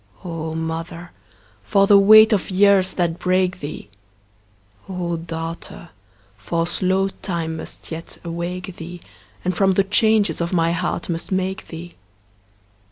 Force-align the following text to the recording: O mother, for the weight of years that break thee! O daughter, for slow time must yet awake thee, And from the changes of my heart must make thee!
O 0.23 0.55
mother, 0.55 1.11
for 1.61 1.85
the 1.85 1.99
weight 1.99 2.33
of 2.33 2.49
years 2.49 2.93
that 2.93 3.19
break 3.19 3.59
thee! 3.59 3.87
O 4.89 5.15
daughter, 5.15 5.91
for 6.37 6.65
slow 6.65 7.09
time 7.09 7.57
must 7.57 7.91
yet 7.91 8.17
awake 8.23 8.77
thee, 8.77 8.99
And 9.45 9.55
from 9.55 9.75
the 9.75 9.83
changes 9.83 10.41
of 10.41 10.53
my 10.53 10.71
heart 10.71 11.07
must 11.07 11.31
make 11.31 11.67
thee! 11.67 11.93